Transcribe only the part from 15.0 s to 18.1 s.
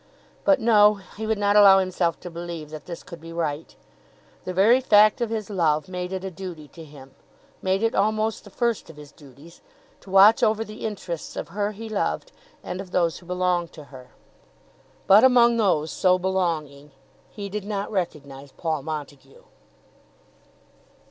But among those so belonging he did not